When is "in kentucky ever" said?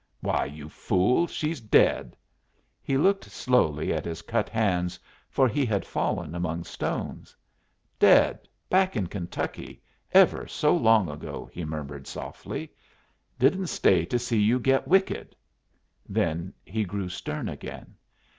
8.97-10.47